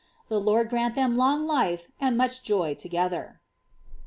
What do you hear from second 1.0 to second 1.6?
long